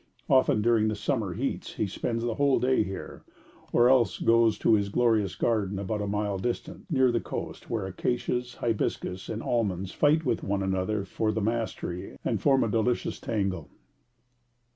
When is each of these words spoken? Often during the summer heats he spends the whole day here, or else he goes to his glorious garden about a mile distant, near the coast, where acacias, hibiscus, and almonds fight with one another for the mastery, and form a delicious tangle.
Often 0.27 0.63
during 0.63 0.87
the 0.87 0.95
summer 0.95 1.33
heats 1.35 1.75
he 1.75 1.85
spends 1.85 2.23
the 2.23 2.33
whole 2.33 2.59
day 2.59 2.81
here, 2.81 3.23
or 3.71 3.87
else 3.87 4.17
he 4.17 4.25
goes 4.25 4.57
to 4.57 4.73
his 4.73 4.89
glorious 4.89 5.35
garden 5.35 5.77
about 5.77 6.01
a 6.01 6.07
mile 6.07 6.39
distant, 6.39 6.89
near 6.89 7.11
the 7.11 7.19
coast, 7.21 7.69
where 7.69 7.85
acacias, 7.85 8.55
hibiscus, 8.55 9.29
and 9.29 9.43
almonds 9.43 9.91
fight 9.91 10.25
with 10.25 10.41
one 10.41 10.63
another 10.63 11.05
for 11.05 11.31
the 11.31 11.39
mastery, 11.39 12.17
and 12.25 12.41
form 12.41 12.63
a 12.63 12.67
delicious 12.67 13.19
tangle. 13.19 13.69